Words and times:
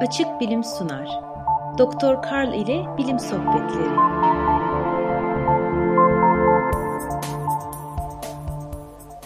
Açık 0.00 0.40
Bilim 0.40 0.64
sunar. 0.64 1.20
Doktor 1.78 2.22
Karl 2.22 2.54
ile 2.54 2.86
Bilim 2.98 3.18
Sohbetleri. 3.18 3.88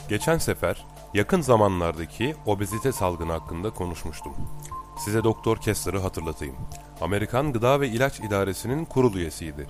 Geçen 0.08 0.38
sefer 0.38 0.86
yakın 1.14 1.40
zamanlardaki 1.40 2.34
obezite 2.46 2.92
salgını 2.92 3.32
hakkında 3.32 3.70
konuşmuştum. 3.70 4.32
Size 4.98 5.24
Doktor 5.24 5.56
Kessler'ı 5.56 5.98
hatırlatayım. 5.98 6.56
Amerikan 7.00 7.52
Gıda 7.52 7.80
ve 7.80 7.88
İlaç 7.88 8.20
İdaresi'nin 8.20 8.84
kurul 8.84 9.14
üyesiydi. 9.14 9.66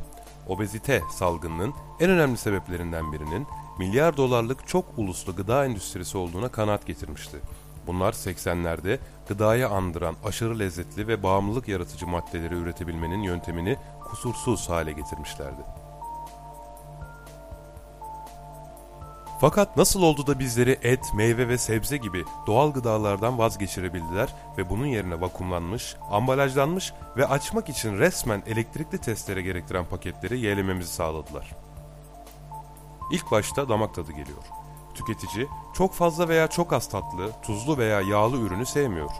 Obezite 0.48 1.02
salgınının 1.10 1.74
en 2.00 2.10
önemli 2.10 2.36
sebeplerinden 2.36 3.12
birinin 3.12 3.46
milyar 3.78 4.16
dolarlık 4.16 4.68
çok 4.68 4.84
uluslu 4.96 5.36
gıda 5.36 5.64
endüstrisi 5.64 6.18
olduğuna 6.18 6.48
kanaat 6.48 6.86
getirmişti. 6.86 7.36
Bunlar 7.86 8.12
80'lerde 8.12 8.98
gıdayı 9.28 9.68
andıran 9.68 10.16
aşırı 10.24 10.58
lezzetli 10.58 11.08
ve 11.08 11.22
bağımlılık 11.22 11.68
yaratıcı 11.68 12.06
maddeleri 12.06 12.54
üretebilmenin 12.54 13.22
yöntemini 13.22 13.76
kusursuz 14.04 14.68
hale 14.68 14.92
getirmişlerdi. 14.92 15.62
Fakat 19.42 19.76
nasıl 19.76 20.02
oldu 20.02 20.26
da 20.26 20.38
bizleri 20.38 20.78
et, 20.82 21.14
meyve 21.14 21.48
ve 21.48 21.58
sebze 21.58 21.96
gibi 21.96 22.24
doğal 22.46 22.72
gıdalardan 22.72 23.38
vazgeçirebildiler 23.38 24.34
ve 24.58 24.70
bunun 24.70 24.86
yerine 24.86 25.20
vakumlanmış, 25.20 25.96
ambalajlanmış 26.10 26.92
ve 27.16 27.26
açmak 27.26 27.68
için 27.68 27.98
resmen 27.98 28.42
elektrikli 28.46 28.98
testlere 28.98 29.42
gerektiren 29.42 29.84
paketleri 29.84 30.40
yeğlememizi 30.40 30.92
sağladılar. 30.92 31.50
İlk 33.12 33.30
başta 33.30 33.68
damak 33.68 33.94
tadı 33.94 34.12
geliyor. 34.12 34.61
Tüketici 34.94 35.48
çok 35.74 35.94
fazla 35.94 36.28
veya 36.28 36.48
çok 36.48 36.72
az 36.72 36.88
tatlı, 36.88 37.32
tuzlu 37.42 37.78
veya 37.78 38.00
yağlı 38.00 38.36
ürünü 38.36 38.66
sevmiyor. 38.66 39.10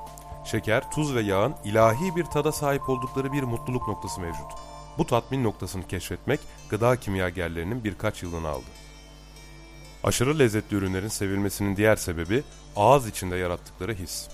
Şeker, 0.45 0.91
tuz 0.91 1.15
ve 1.15 1.21
yağın 1.21 1.55
ilahi 1.65 2.17
bir 2.17 2.25
tada 2.25 2.53
sahip 2.53 2.89
oldukları 2.89 3.33
bir 3.33 3.43
mutluluk 3.43 3.89
noktası 3.89 4.21
mevcut. 4.21 4.53
Bu 4.99 5.07
tatmin 5.07 5.45
noktasını 5.45 5.87
keşfetmek 5.87 6.41
gıda 6.71 6.97
kimyagerlerinin 6.97 7.85
birkaç 7.85 8.23
yılını 8.23 8.49
aldı. 8.49 8.67
Aşırı 10.05 10.39
lezzetli 10.39 10.77
ürünlerin 10.77 11.09
sevilmesinin 11.09 11.77
diğer 11.77 11.97
sebebi 11.97 12.43
ağız 12.77 13.09
içinde 13.09 13.37
yarattıkları 13.37 13.95
his. 13.95 14.29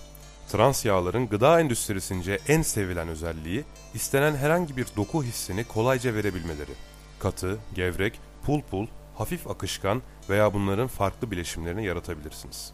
Trans 0.48 0.84
yağların 0.84 1.28
gıda 1.28 1.61
endüstrisince 1.61 2.39
en 2.48 2.62
sevilen 2.62 3.08
özelliği 3.08 3.64
istenen 3.95 4.36
herhangi 4.36 4.77
bir 4.77 4.86
doku 4.97 5.25
hissini 5.25 5.64
kolayca 5.64 6.14
verebilmeleri. 6.14 6.73
Katı, 7.19 7.58
gevrek, 7.75 8.20
pul 8.47 8.61
pul, 8.62 8.86
hafif 9.19 9.50
akışkan 9.50 10.02
veya 10.30 10.55
bunların 10.55 10.86
farklı 10.86 11.30
bileşimlerini 11.30 11.84
yaratabilirsiniz. 11.84 12.72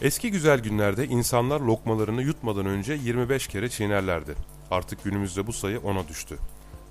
Eski 0.00 0.30
güzel 0.30 0.60
günlerde 0.60 1.06
insanlar 1.06 1.60
lokmalarını 1.60 2.22
yutmadan 2.22 2.66
önce 2.66 2.94
25 2.94 3.46
kere 3.46 3.68
çiğnerlerdi. 3.68 4.34
Artık 4.70 5.04
günümüzde 5.04 5.46
bu 5.46 5.52
sayı 5.52 5.78
10'a 5.78 6.08
düştü. 6.08 6.38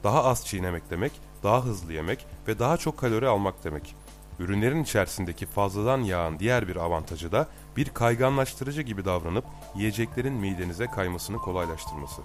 Daha 0.04 0.24
az 0.24 0.46
çiğnemek 0.46 0.90
demek, 0.90 1.12
daha 1.44 1.66
hızlı 1.66 1.94
yemek 1.94 2.26
ve 2.48 2.60
daha 2.60 2.78
çok 2.78 2.98
kalori 2.98 3.28
almak 3.28 3.64
demek. 3.64 3.96
Ürünlerin 4.40 4.84
içerisindeki 4.84 5.46
fazladan 5.46 6.02
yağın 6.02 6.40
diğer 6.40 6.68
bir 6.68 6.76
avantajı 6.76 7.32
da 7.32 7.48
bir 7.78 7.90
kayganlaştırıcı 7.90 8.82
gibi 8.82 9.06
davranıp 9.06 9.46
yiyeceklerin 9.76 10.34
midenize 10.34 10.88
kaymasını 10.88 11.38
kolaylaştırması. 11.38 12.22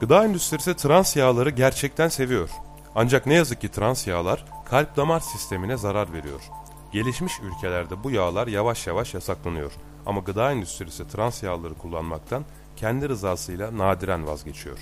Gıda 0.00 0.24
endüstrisi 0.24 0.76
trans 0.76 1.16
yağları 1.16 1.50
gerçekten 1.50 2.08
seviyor. 2.08 2.50
Ancak 2.94 3.26
ne 3.26 3.34
yazık 3.34 3.60
ki 3.60 3.70
trans 3.70 4.06
yağlar 4.06 4.44
kalp 4.64 4.96
damar 4.96 5.20
sistemine 5.20 5.76
zarar 5.76 6.12
veriyor. 6.12 6.40
Gelişmiş 6.92 7.40
ülkelerde 7.40 8.04
bu 8.04 8.10
yağlar 8.10 8.46
yavaş 8.46 8.86
yavaş 8.86 9.14
yasaklanıyor. 9.14 9.72
Ama 10.06 10.20
gıda 10.20 10.52
endüstrisi 10.52 11.08
trans 11.08 11.42
yağları 11.42 11.74
kullanmaktan 11.74 12.44
kendi 12.76 13.08
rızasıyla 13.08 13.78
nadiren 13.78 14.26
vazgeçiyor. 14.26 14.78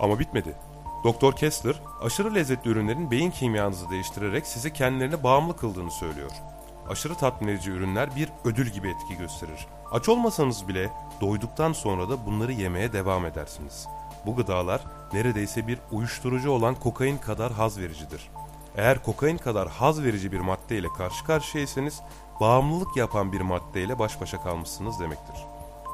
Ama 0.00 0.18
bitmedi. 0.18 0.56
Doktor 1.04 1.36
Kessler, 1.36 1.82
aşırı 2.02 2.34
lezzetli 2.34 2.70
ürünlerin 2.70 3.10
beyin 3.10 3.30
kimyanızı 3.30 3.90
değiştirerek 3.90 4.46
sizi 4.46 4.72
kendilerine 4.72 5.22
bağımlı 5.22 5.56
kıldığını 5.56 5.90
söylüyor. 5.90 6.30
Aşırı 6.88 7.14
tatmin 7.14 7.48
edici 7.48 7.70
ürünler 7.70 8.16
bir 8.16 8.28
ödül 8.44 8.66
gibi 8.66 8.88
etki 8.88 9.16
gösterir. 9.16 9.66
Aç 9.92 10.08
olmasanız 10.08 10.68
bile 10.68 10.90
doyduktan 11.20 11.72
sonra 11.72 12.08
da 12.08 12.26
bunları 12.26 12.52
yemeye 12.52 12.92
devam 12.92 13.26
edersiniz. 13.26 13.88
Bu 14.26 14.36
gıdalar 14.36 14.80
neredeyse 15.12 15.66
bir 15.66 15.78
uyuşturucu 15.92 16.50
olan 16.50 16.74
kokain 16.74 17.18
kadar 17.18 17.52
haz 17.52 17.78
vericidir. 17.78 18.30
Eğer 18.76 19.02
kokain 19.02 19.38
kadar 19.38 19.68
haz 19.68 20.02
verici 20.02 20.32
bir 20.32 20.40
madde 20.40 20.78
ile 20.78 20.88
karşı 20.88 21.24
karşıyaysanız 21.24 22.00
bağımlılık 22.40 22.96
yapan 22.96 23.32
bir 23.32 23.40
madde 23.40 23.82
ile 23.82 23.98
baş 23.98 24.20
başa 24.20 24.42
kalmışsınız 24.42 25.00
demektir. 25.00 25.36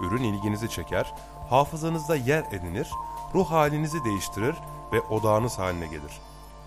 Ürün 0.00 0.22
ilginizi 0.22 0.70
çeker, 0.70 1.14
hafızanızda 1.50 2.16
yer 2.16 2.44
edinir, 2.52 2.88
ruh 3.34 3.50
halinizi 3.50 4.04
değiştirir 4.04 4.54
ve 4.92 5.00
odağınız 5.00 5.58
haline 5.58 5.86
gelir. 5.86 6.20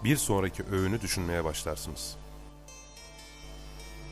Bir 0.04 0.18
sonraki 0.18 0.64
öğünü 0.72 1.02
düşünmeye 1.02 1.44
başlarsınız. 1.44 2.16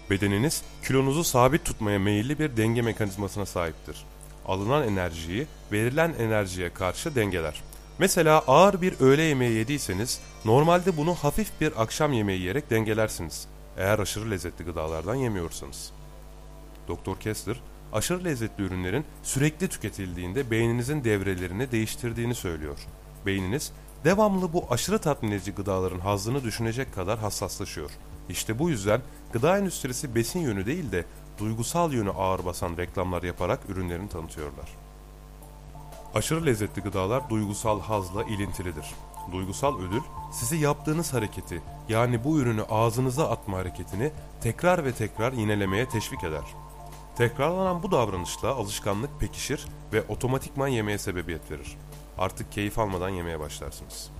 Bedeniniz 0.09 0.63
kilonuzu 0.87 1.23
sabit 1.23 1.65
tutmaya 1.65 1.99
meyilli 1.99 2.39
bir 2.39 2.57
denge 2.57 2.81
mekanizmasına 2.81 3.45
sahiptir. 3.45 4.05
Alınan 4.49 4.87
enerjiyi 4.87 5.47
verilen 5.71 6.13
enerjiye 6.19 6.73
karşı 6.73 7.15
dengeler. 7.15 7.63
Mesela 7.99 8.39
ağır 8.47 8.81
bir 8.81 8.99
öğle 8.99 9.21
yemeği 9.21 9.57
yediyseniz 9.57 10.21
normalde 10.45 10.97
bunu 10.97 11.15
hafif 11.15 11.61
bir 11.61 11.81
akşam 11.81 12.13
yemeği 12.13 12.39
yiyerek 12.39 12.69
dengelersiniz. 12.69 13.47
Eğer 13.77 13.99
aşırı 13.99 14.31
lezzetli 14.31 14.65
gıdalardan 14.65 15.15
yemiyorsanız. 15.15 15.91
Doktor 16.87 17.19
Kessler 17.19 17.61
aşırı 17.93 18.25
lezzetli 18.25 18.63
ürünlerin 18.63 19.05
sürekli 19.23 19.67
tüketildiğinde 19.67 20.51
beyninizin 20.51 21.03
devrelerini 21.03 21.71
değiştirdiğini 21.71 22.35
söylüyor. 22.35 22.79
Beyniniz 23.25 23.71
devamlı 24.03 24.53
bu 24.53 24.65
aşırı 24.69 24.99
tatmin 24.99 25.31
edici 25.31 25.51
gıdaların 25.51 25.99
hazzını 25.99 26.43
düşünecek 26.43 26.95
kadar 26.95 27.19
hassaslaşıyor. 27.19 27.91
İşte 28.29 28.59
bu 28.59 28.69
yüzden 28.69 29.01
gıda 29.33 29.57
endüstrisi 29.57 30.15
besin 30.15 30.39
yönü 30.39 30.65
değil 30.65 30.91
de 30.91 31.05
duygusal 31.39 31.93
yönü 31.93 32.11
ağır 32.11 32.45
basan 32.45 32.77
reklamlar 32.77 33.23
yaparak 33.23 33.59
ürünlerini 33.69 34.09
tanıtıyorlar. 34.09 34.69
Aşırı 36.15 36.45
lezzetli 36.45 36.81
gıdalar 36.81 37.29
duygusal 37.29 37.81
hazla 37.81 38.23
ilintilidir. 38.23 38.85
Duygusal 39.31 39.79
ödül 39.79 40.01
sizi 40.31 40.57
yaptığınız 40.57 41.13
hareketi 41.13 41.61
yani 41.89 42.23
bu 42.23 42.39
ürünü 42.39 42.63
ağzınıza 42.63 43.29
atma 43.29 43.57
hareketini 43.57 44.11
tekrar 44.41 44.85
ve 44.85 44.91
tekrar 44.91 45.33
yinelemeye 45.33 45.89
teşvik 45.89 46.23
eder. 46.23 46.45
Tekrarlanan 47.17 47.83
bu 47.83 47.91
davranışla 47.91 48.49
alışkanlık 48.49 49.19
pekişir 49.19 49.67
ve 49.93 50.03
otomatikman 50.07 50.67
yemeye 50.67 50.97
sebebiyet 50.97 51.51
verir. 51.51 51.77
Artık 52.17 52.51
keyif 52.51 52.79
almadan 52.79 53.09
yemeye 53.09 53.39
başlarsınız. 53.39 54.11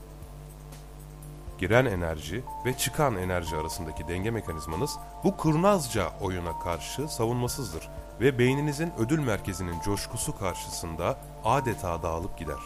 Giren 1.60 1.86
enerji 1.86 2.44
ve 2.66 2.78
çıkan 2.78 3.16
enerji 3.16 3.56
arasındaki 3.56 4.08
denge 4.08 4.32
mekanizmanız 4.32 4.98
bu 5.24 5.38
kurnazca 5.38 6.12
oyuna 6.22 6.60
karşı 6.60 7.08
savunmasızdır 7.08 7.90
ve 8.20 8.40
beyninizin 8.40 8.92
ödül 8.98 9.20
merkezinin 9.20 9.80
coşkusu 9.80 10.40
karşısında 10.40 11.18
adeta 11.46 12.04
dağılıp 12.04 12.38
gider. 12.38 12.60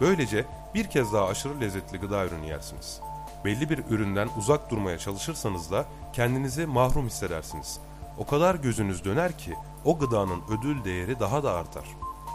Böylece 0.00 0.44
bir 0.74 0.90
kez 0.90 1.12
daha 1.12 1.26
aşırı 1.26 1.60
lezzetli 1.60 1.98
gıda 1.98 2.24
ürünü 2.24 2.46
yersiniz. 2.46 3.00
Belli 3.44 3.70
bir 3.70 3.78
üründen 3.90 4.28
uzak 4.38 4.70
durmaya 4.70 4.98
çalışırsanız 4.98 5.70
da 5.70 5.84
kendinizi 6.12 6.66
mahrum 6.66 7.06
hissedersiniz. 7.06 7.80
O 8.18 8.26
kadar 8.26 8.54
gözünüz 8.54 9.04
döner 9.04 9.38
ki 9.38 9.54
o 9.84 9.98
gıdanın 9.98 10.42
ödül 10.58 10.84
değeri 10.84 11.20
daha 11.20 11.42
da 11.42 11.52
artar. 11.52 11.84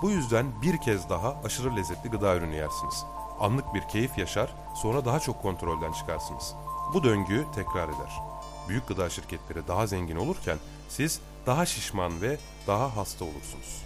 Bu 0.01 0.09
yüzden 0.09 0.45
bir 0.61 0.77
kez 0.77 1.09
daha 1.09 1.35
aşırı 1.43 1.75
lezzetli 1.75 2.09
gıda 2.09 2.35
ürünü 2.35 2.55
yersiniz. 2.55 3.05
Anlık 3.39 3.73
bir 3.73 3.81
keyif 3.81 4.17
yaşar, 4.17 4.49
sonra 4.75 5.05
daha 5.05 5.19
çok 5.19 5.41
kontrolden 5.41 5.91
çıkarsınız. 5.91 6.55
Bu 6.93 7.03
döngüyü 7.03 7.45
tekrar 7.55 7.89
eder. 7.89 8.21
Büyük 8.69 8.87
gıda 8.87 9.09
şirketleri 9.09 9.67
daha 9.67 9.87
zengin 9.87 10.15
olurken 10.15 10.57
siz 10.89 11.19
daha 11.45 11.65
şişman 11.65 12.21
ve 12.21 12.37
daha 12.67 12.97
hasta 12.97 13.25
olursunuz. 13.25 13.81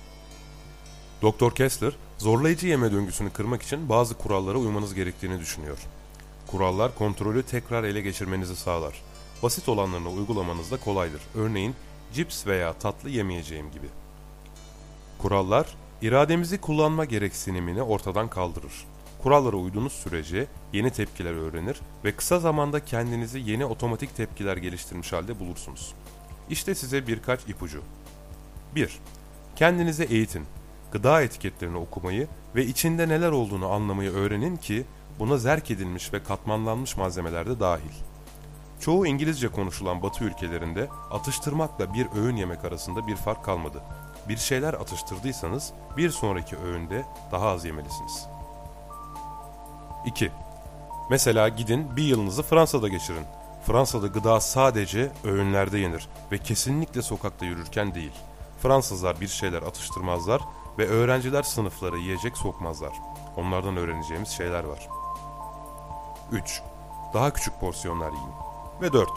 Doktor 1.21 1.55
Kessler, 1.55 1.93
zorlayıcı 2.17 2.67
yeme 2.67 2.91
döngüsünü 2.91 3.29
kırmak 3.29 3.61
için 3.61 3.89
bazı 3.89 4.17
kurallara 4.17 4.57
uymanız 4.57 4.93
gerektiğini 4.93 5.39
düşünüyor. 5.39 5.77
Kurallar 6.47 6.95
kontrolü 6.95 7.43
tekrar 7.43 7.83
ele 7.83 8.01
geçirmenizi 8.01 8.55
sağlar. 8.55 9.01
Basit 9.43 9.69
olanlarını 9.69 10.09
uygulamanız 10.09 10.71
da 10.71 10.77
kolaydır. 10.77 11.21
Örneğin 11.35 11.75
cips 12.13 12.47
veya 12.47 12.73
tatlı 12.73 13.09
yemeyeceğim 13.09 13.71
gibi. 13.71 13.87
Kurallar, 15.17 15.77
irademizi 16.01 16.61
kullanma 16.61 17.05
gereksinimini 17.05 17.81
ortadan 17.81 18.29
kaldırır. 18.29 18.85
Kurallara 19.23 19.55
uyduğunuz 19.55 19.93
sürece 19.93 20.47
yeni 20.73 20.91
tepkiler 20.91 21.33
öğrenir 21.33 21.81
ve 22.03 22.11
kısa 22.11 22.39
zamanda 22.39 22.85
kendinizi 22.85 23.39
yeni 23.39 23.65
otomatik 23.65 24.15
tepkiler 24.15 24.57
geliştirmiş 24.57 25.13
halde 25.13 25.39
bulursunuz. 25.39 25.93
İşte 26.49 26.75
size 26.75 27.07
birkaç 27.07 27.41
ipucu. 27.47 27.81
1. 28.75 28.99
Kendinizi 29.55 30.03
eğitin. 30.03 30.43
Gıda 30.91 31.21
etiketlerini 31.21 31.77
okumayı 31.77 32.27
ve 32.55 32.65
içinde 32.65 33.09
neler 33.09 33.31
olduğunu 33.31 33.71
anlamayı 33.71 34.11
öğrenin 34.11 34.57
ki 34.57 34.85
buna 35.19 35.37
zerk 35.37 35.71
edilmiş 35.71 36.13
ve 36.13 36.23
katmanlanmış 36.23 36.97
malzemeler 36.97 37.45
de 37.45 37.59
dahil. 37.59 37.93
Çoğu 38.79 39.07
İngilizce 39.07 39.47
konuşulan 39.47 40.01
Batı 40.01 40.23
ülkelerinde 40.23 40.87
atıştırmakla 41.11 41.93
bir 41.93 42.07
öğün 42.15 42.35
yemek 42.35 42.65
arasında 42.65 43.07
bir 43.07 43.15
fark 43.15 43.45
kalmadı. 43.45 43.81
Bir 44.29 44.37
şeyler 44.37 44.73
atıştırdıysanız 44.73 45.73
bir 45.97 46.09
sonraki 46.09 46.57
öğünde 46.57 47.05
daha 47.31 47.47
az 47.47 47.65
yemelisiniz. 47.65 48.32
2. 50.05 50.31
Mesela 51.09 51.49
gidin 51.49 51.95
bir 51.95 52.03
yılınızı 52.03 52.43
Fransa'da 52.43 52.87
geçirin. 52.87 53.25
Fransa'da 53.67 54.07
gıda 54.07 54.39
sadece 54.39 55.11
öğünlerde 55.23 55.79
yenir 55.79 56.07
ve 56.31 56.37
kesinlikle 56.37 57.01
sokakta 57.01 57.45
yürürken 57.45 57.95
değil. 57.95 58.11
Fransızlar 58.61 59.21
bir 59.21 59.27
şeyler 59.27 59.61
atıştırmazlar 59.61 60.41
ve 60.77 60.87
öğrenciler 60.87 61.43
sınıflara 61.43 61.97
yiyecek 61.97 62.37
sokmazlar. 62.37 62.93
Onlardan 63.37 63.77
öğreneceğimiz 63.77 64.29
şeyler 64.29 64.63
var. 64.63 64.87
3. 66.31 66.61
Daha 67.13 67.33
küçük 67.33 67.59
porsiyonlar 67.59 68.11
yiyin. 68.11 68.33
Ve 68.81 68.93
4. 68.93 69.09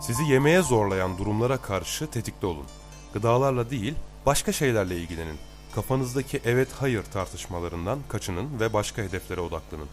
Sizi 0.00 0.24
yemeğe 0.24 0.62
zorlayan 0.62 1.18
durumlara 1.18 1.56
karşı 1.56 2.10
tetikte 2.10 2.46
olun. 2.46 2.66
Gıdalarla 3.14 3.70
değil, 3.70 3.94
başka 4.26 4.52
şeylerle 4.52 4.96
ilgilenin. 4.96 5.38
Kafanızdaki 5.74 6.40
evet 6.44 6.68
hayır 6.80 7.02
tartışmalarından 7.02 7.98
kaçının 8.08 8.60
ve 8.60 8.72
başka 8.72 9.02
hedeflere 9.02 9.40
odaklanın. 9.40 9.88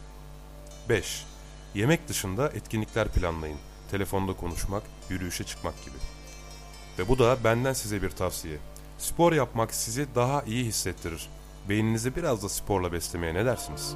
5. 0.89 1.25
Yemek 1.75 2.07
dışında 2.07 2.49
etkinlikler 2.49 3.07
planlayın. 3.07 3.57
Telefonda 3.91 4.33
konuşmak, 4.33 4.83
yürüyüşe 5.09 5.43
çıkmak 5.43 5.85
gibi. 5.85 5.95
Ve 6.99 7.07
bu 7.07 7.19
da 7.19 7.37
benden 7.43 7.73
size 7.73 8.01
bir 8.01 8.09
tavsiye. 8.09 8.57
Spor 8.97 9.33
yapmak 9.33 9.73
sizi 9.73 10.07
daha 10.15 10.43
iyi 10.43 10.65
hissettirir. 10.65 11.29
Beyninizi 11.69 12.15
biraz 12.15 12.43
da 12.43 12.49
sporla 12.49 12.91
beslemeye 12.91 13.33
ne 13.33 13.45
dersiniz? 13.45 13.95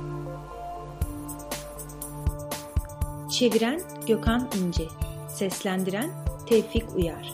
Çeviren 3.31 3.81
Gökhan 4.07 4.49
İnce 4.59 4.87
Seslendiren 5.29 6.11
Tevfik 6.47 6.95
Uyar 6.95 7.33